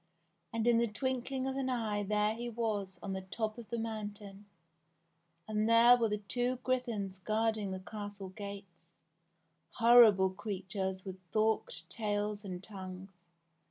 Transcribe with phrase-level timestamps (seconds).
[0.51, 3.77] And in the twinkling of an eye there he was on the top of the
[3.77, 4.45] moun tain!
[5.47, 8.93] And there were the two griffins guarding the castle gates—
[9.79, 13.11] horrible creatures with forked tails and tongues.